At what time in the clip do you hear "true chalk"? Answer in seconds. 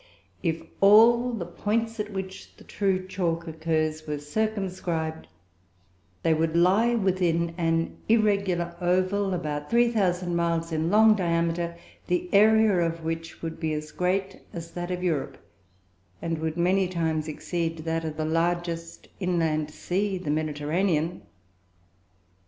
2.67-3.47